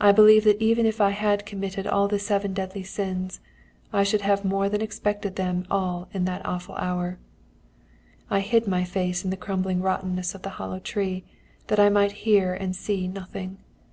I 0.00 0.12
believe 0.12 0.44
that 0.44 0.62
even 0.62 0.86
if 0.86 1.00
I 1.00 1.10
had 1.10 1.44
committed 1.44 1.84
all 1.84 2.06
the 2.06 2.20
seven 2.20 2.54
deadly 2.54 2.84
sins, 2.84 3.40
I 3.92 4.04
should 4.04 4.20
have 4.20 4.44
more 4.44 4.68
than 4.68 4.80
expiated 4.80 5.34
them 5.34 5.66
all 5.68 6.06
in 6.12 6.26
that 6.26 6.46
awful 6.46 6.76
hour. 6.76 7.18
I 8.30 8.38
hid 8.38 8.68
my 8.68 8.84
face 8.84 9.24
in 9.24 9.30
the 9.30 9.36
crumbling 9.36 9.82
rottenness 9.82 10.32
of 10.36 10.42
the 10.42 10.50
hollow 10.62 10.78
tree, 10.78 11.24
that 11.66 11.80
I 11.80 11.88
might 11.88 12.12
hear 12.22 12.54
and 12.54 12.76
see 12.76 13.08
nothing. 13.08 13.58